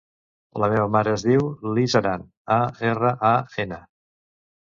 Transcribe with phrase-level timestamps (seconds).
[0.61, 1.43] La meva mare es diu
[1.79, 2.23] Lis Aran:
[2.55, 2.57] a,
[2.93, 3.79] erra, a, ena.